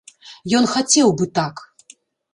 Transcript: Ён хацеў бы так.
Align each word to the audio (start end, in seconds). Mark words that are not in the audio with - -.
Ён 0.59 0.65
хацеў 0.73 1.13
бы 1.19 1.29
так. 1.39 1.55